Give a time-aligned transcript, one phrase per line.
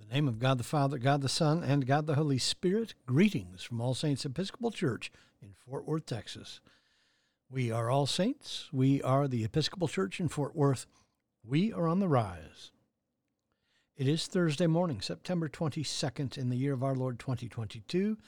[0.00, 2.94] In the name of God the Father, God the Son, and God the Holy Spirit,
[3.04, 5.10] greetings from All Saints Episcopal Church
[5.42, 6.60] in Fort Worth, Texas.
[7.50, 8.68] We are All Saints.
[8.72, 10.86] We are the Episcopal Church in Fort Worth.
[11.44, 12.70] We are on the rise.
[13.96, 18.18] It is Thursday morning, September 22nd, in the year of our Lord 2022,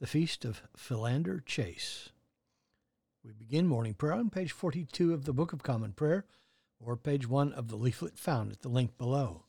[0.00, 2.08] the feast of Philander Chase.
[3.22, 6.24] We begin morning prayer on page 42 of the Book of Common Prayer,
[6.80, 9.44] or page 1 of the leaflet found at the link below.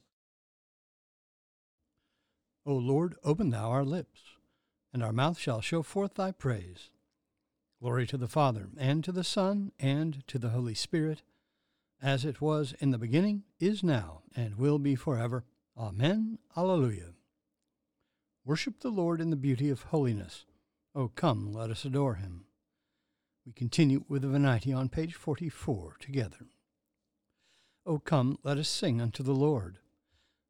[2.66, 4.22] O Lord, open thou our lips,
[4.94, 6.92] and our mouth shall show forth thy praise.
[7.82, 11.24] Glory to the Father, and to the Son, and to the Holy Spirit,
[12.02, 15.44] as it was in the beginning, is now, and will be forever.
[15.78, 16.38] Amen.
[16.56, 17.14] Alleluia.
[18.46, 20.46] Worship the Lord in the beauty of holiness.
[20.96, 22.46] O come, let us adore him.
[23.46, 26.48] We continue with the Venite on page 44 together.
[27.86, 29.80] O come, let us sing unto the Lord.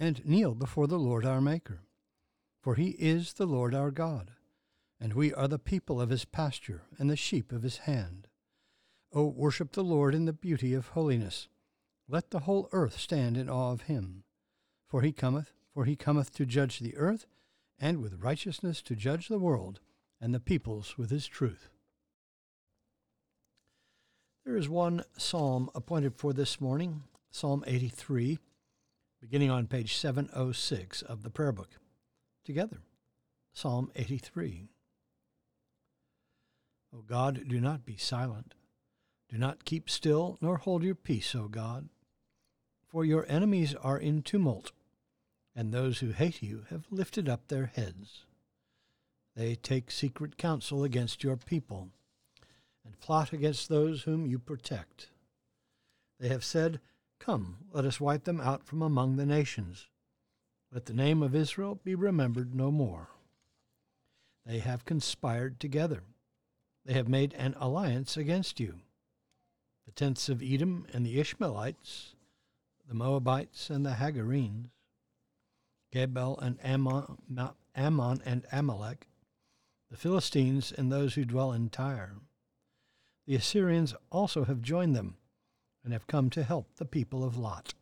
[0.00, 1.82] and kneel before the Lord our Maker.
[2.62, 4.32] For he is the Lord our God,
[4.98, 8.26] and we are the people of his pasture and the sheep of his hand.
[9.12, 11.48] O worship the Lord in the beauty of holiness.
[12.08, 14.24] Let the whole earth stand in awe of him.
[14.88, 17.26] For he cometh, for he cometh to judge the earth,
[17.78, 19.80] and with righteousness to judge the world,
[20.20, 21.68] and the peoples with his truth.
[24.44, 28.38] There is one psalm appointed for this morning, Psalm 83
[29.20, 31.68] beginning on page 706 of the prayer book.
[32.44, 32.78] Together,
[33.52, 34.68] Psalm 83.
[36.94, 38.54] O God, do not be silent.
[39.28, 41.88] Do not keep still, nor hold your peace, O God.
[42.88, 44.72] For your enemies are in tumult,
[45.54, 48.24] and those who hate you have lifted up their heads.
[49.36, 51.90] They take secret counsel against your people,
[52.84, 55.10] and plot against those whom you protect.
[56.18, 56.80] They have said,
[57.20, 59.88] Come, let us wipe them out from among the nations.
[60.72, 63.10] Let the name of Israel be remembered no more.
[64.46, 66.02] They have conspired together.
[66.86, 68.80] They have made an alliance against you.
[69.84, 72.14] The tents of Edom and the Ishmaelites,
[72.88, 74.70] the Moabites and the Hagarenes,
[75.92, 77.18] Gebal and Ammon,
[77.76, 79.08] Ammon and Amalek,
[79.90, 82.16] the Philistines and those who dwell in Tyre.
[83.26, 85.16] The Assyrians also have joined them
[85.84, 87.74] and have come to help the people of Lot.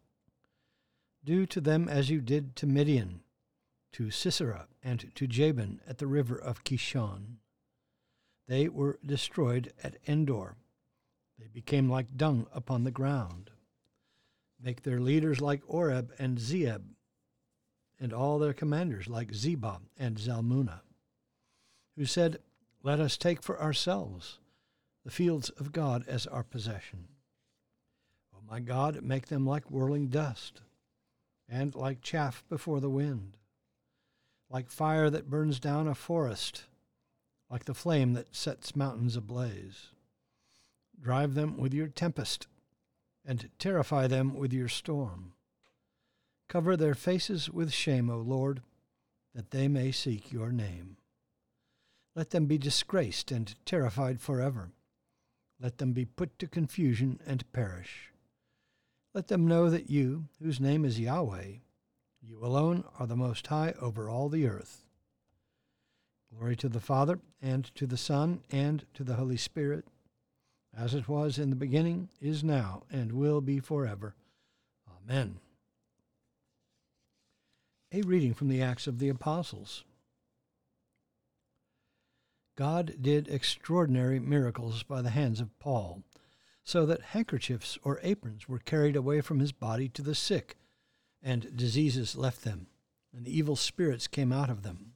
[1.25, 3.21] Do to them as you did to Midian,
[3.93, 7.39] to Sisera, and to Jabin at the river of Kishon.
[8.47, 10.57] They were destroyed at Endor.
[11.39, 13.51] They became like dung upon the ground.
[14.61, 16.83] Make their leaders like Oreb and Zeeb,
[18.01, 20.81] and all their commanders like Zebah and Zalmunna,
[21.97, 22.39] who said,
[22.83, 24.39] Let us take for ourselves
[25.05, 27.09] the fields of God as our possession.
[28.49, 30.63] My God, make them like whirling dust,
[31.49, 33.37] and like chaff before the wind,
[34.49, 36.65] like fire that burns down a forest,
[37.51, 39.89] like the flame that sets mountains ablaze.
[40.99, 42.47] Drive them with your tempest,
[43.23, 45.35] and terrify them with your storm.
[46.49, 48.63] Cover their faces with shame, O Lord,
[49.35, 50.97] that they may seek your name.
[52.17, 54.71] Let them be disgraced and terrified forever.
[55.61, 58.11] Let them be put to confusion and perish.
[59.19, 61.55] Let them know that you, whose name is Yahweh,
[62.23, 64.85] you alone are the Most High over all the earth.
[66.33, 69.87] Glory to the Father, and to the Son, and to the Holy Spirit,
[70.73, 74.15] as it was in the beginning, is now, and will be forever.
[74.89, 75.41] Amen.
[77.91, 79.83] A reading from the Acts of the Apostles.
[82.55, 86.05] God did extraordinary miracles by the hands of Paul
[86.69, 90.59] so that handkerchiefs or aprons were carried away from his body to the sick,
[91.23, 92.67] and diseases left them,
[93.11, 94.93] and the evil spirits came out of them.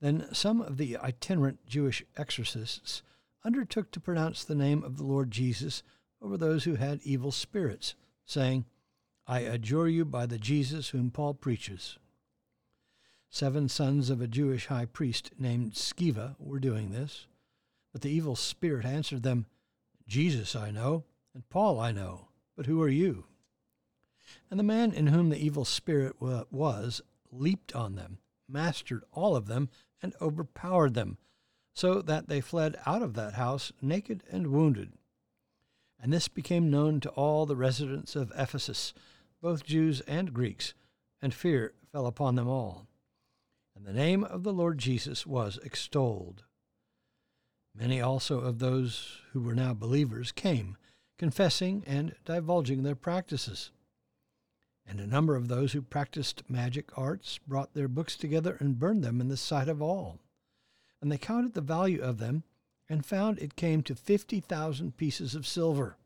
[0.00, 3.02] Then some of the itinerant Jewish exorcists
[3.44, 5.82] undertook to pronounce the name of the Lord Jesus
[6.22, 8.64] over those who had evil spirits, saying,
[9.26, 11.98] I adjure you by the Jesus whom Paul preaches.
[13.28, 17.26] Seven sons of a Jewish high priest named Sceva were doing this,
[17.90, 19.46] but the evil spirit answered them,
[20.06, 21.04] Jesus I know,
[21.34, 23.24] and Paul I know, but who are you?
[24.50, 27.00] And the man in whom the evil spirit was
[27.30, 28.18] leaped on them,
[28.48, 29.68] mastered all of them
[30.02, 31.18] and overpowered them,
[31.74, 34.92] so that they fled out of that house naked and wounded.
[36.00, 38.92] And this became known to all the residents of Ephesus,
[39.40, 40.74] both Jews and Greeks,
[41.20, 42.86] and fear fell upon them all.
[43.74, 46.44] And the name of the Lord Jesus was extolled.
[47.74, 50.76] Many also of those who were now believers came,
[51.18, 53.70] confessing and divulging their practices.
[54.86, 59.02] And a number of those who practiced magic arts brought their books together and burned
[59.02, 60.18] them in the sight of all.
[61.00, 62.42] And they counted the value of them
[62.88, 65.96] and found it came to fifty thousand pieces of silver.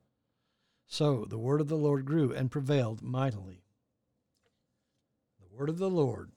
[0.86, 3.64] So the word of the Lord grew and prevailed mightily.
[5.40, 6.30] The word of the Lord.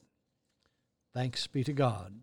[1.14, 2.22] Thanks be to God.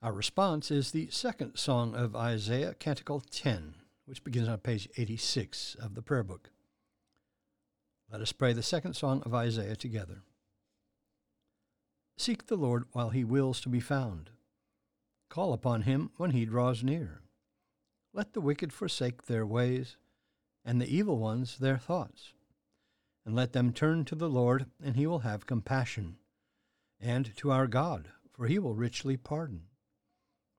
[0.00, 3.74] Our response is the second song of Isaiah, Canticle 10,
[4.04, 6.50] which begins on page 86 of the prayer book.
[8.08, 10.22] Let us pray the second song of Isaiah together.
[12.16, 14.30] Seek the Lord while he wills to be found.
[15.28, 17.22] Call upon him when he draws near.
[18.14, 19.96] Let the wicked forsake their ways,
[20.64, 22.34] and the evil ones their thoughts.
[23.26, 26.18] And let them turn to the Lord, and he will have compassion,
[27.00, 29.62] and to our God, for he will richly pardon.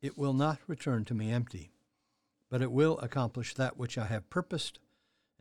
[0.00, 1.70] It will not return to me empty,
[2.50, 4.78] but it will accomplish that which I have purposed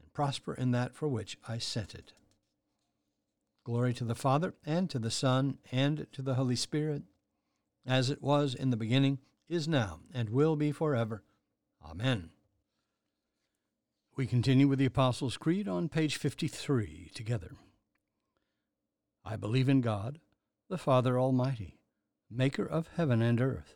[0.01, 2.13] and prosper in that for which I sent it.
[3.63, 7.03] Glory to the Father, and to the Son, and to the Holy Spirit,
[7.85, 9.19] as it was in the beginning,
[9.49, 11.23] is now, and will be forever.
[11.85, 12.29] Amen.
[14.15, 17.51] We continue with the Apostles' Creed on page 53 together.
[19.23, 20.19] I believe in God,
[20.69, 21.77] the Father Almighty,
[22.31, 23.75] maker of heaven and earth,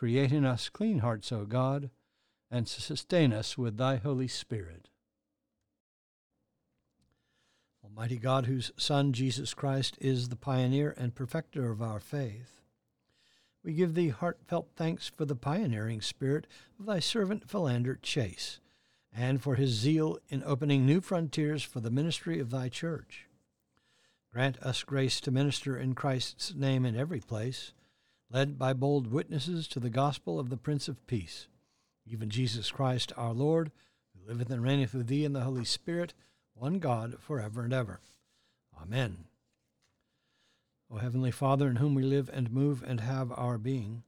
[0.00, 1.90] Create in us clean hearts, O God,
[2.50, 4.88] and sustain us with Thy Holy Spirit.
[7.84, 12.62] Almighty God, whose Son, Jesus Christ, is the pioneer and perfecter of our faith,
[13.62, 16.46] we give thee heartfelt thanks for the pioneering spirit
[16.78, 18.58] of thy servant Philander Chase,
[19.14, 23.26] and for his zeal in opening new frontiers for the ministry of thy church.
[24.32, 27.74] Grant us grace to minister in Christ's name in every place,
[28.30, 31.48] led by bold witnesses to the gospel of the Prince of Peace,
[32.06, 33.72] even Jesus Christ our Lord,
[34.14, 36.14] who liveth and reigneth with thee in the Holy Spirit,
[36.54, 38.00] one God, forever and ever.
[38.80, 39.24] Amen.
[40.90, 44.04] O Heavenly Father, in whom we live and move and have our being,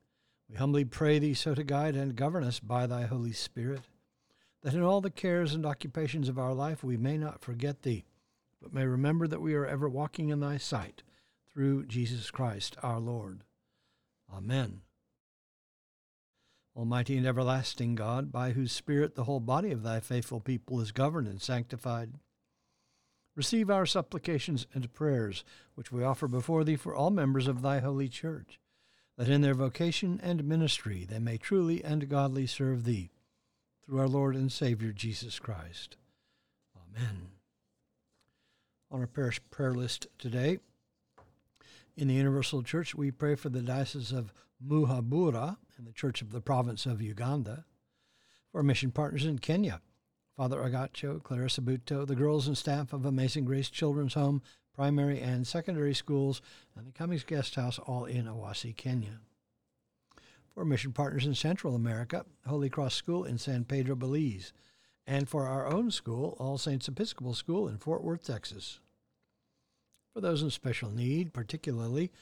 [0.49, 3.83] we humbly pray Thee so to guide and govern us by Thy Holy Spirit,
[4.63, 8.05] that in all the cares and occupations of our life we may not forget Thee,
[8.61, 11.03] but may remember that we are ever walking in Thy sight,
[11.53, 13.45] through Jesus Christ our Lord.
[14.33, 14.81] Amen.
[16.75, 20.91] Almighty and everlasting God, by whose Spirit the whole body of Thy faithful people is
[20.91, 22.15] governed and sanctified,
[23.35, 25.43] Receive our supplications and prayers,
[25.75, 28.61] which we offer before Thee for all members of Thy holy church,
[29.17, 33.11] that in their vocation and ministry they may truly and godly serve Thee,
[33.85, 35.97] through our Lord and Savior Jesus Christ.
[36.77, 37.29] Amen.
[38.91, 40.59] On our parish prayer list today,
[41.97, 44.33] in the Universal Church, we pray for the Diocese of
[44.65, 47.65] Muhabura and the Church of the Province of Uganda,
[48.51, 49.81] for mission partners in Kenya
[50.37, 54.43] Father Agacho, Clarissa Buto, the girls and staff of Amazing Grace Children's Home,
[54.75, 56.41] primary and secondary schools,
[56.75, 59.21] and the Cummings Guest House, all in Awasi, Kenya.
[60.55, 64.55] For mission partners in Central America, Holy Cross School in San Pedro, Belize,
[65.07, 68.81] and for our own school, All Saints Episcopal School in Fort Worth, Texas.
[70.15, 72.13] For those in special need, particularly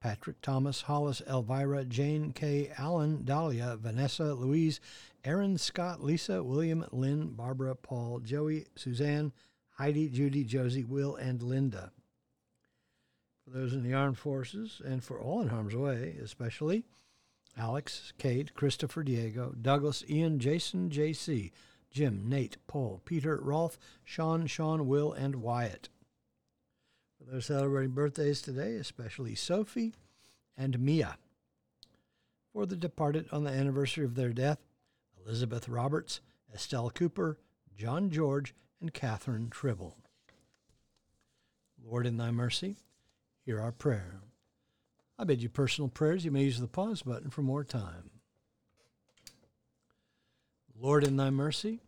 [0.00, 4.80] Patrick, Thomas, Hollis, Elvira, Jane, K., Allen, Dahlia, Vanessa, Louise,
[5.24, 9.32] Aaron, Scott, Lisa, William, Lynn, Barbara, Paul, Joey, Suzanne,
[9.70, 11.92] Heidi, Judy, Josie, Will, and Linda.
[13.44, 16.82] For those in the armed forces and for all in harm's way, especially
[17.56, 21.52] Alex, Kate, Christopher, Diego, Douglas, Ian, Jason, JC,
[21.90, 25.88] Jim, Nate, Paul, Peter, Rolf, Sean, Sean, Will, and Wyatt.
[27.26, 29.94] Those celebrating birthdays today, especially Sophie
[30.56, 31.16] and Mia.
[32.52, 34.58] For the departed on the anniversary of their death,
[35.24, 36.20] Elizabeth Roberts,
[36.54, 37.38] Estelle Cooper,
[37.76, 39.96] John George, and Catherine Tribble.
[41.84, 42.76] Lord, in thy mercy,
[43.44, 44.20] hear our prayer.
[45.18, 46.24] I bid you personal prayers.
[46.24, 48.10] You may use the pause button for more time.
[50.78, 51.80] Lord, in thy mercy,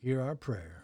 [0.00, 0.83] hear our prayer.